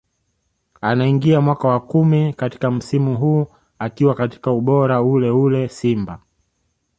[0.81, 3.47] Anaingia mwaka wa kumi katika msimu huu
[3.79, 6.19] akiwa katika ubora ule ule Simba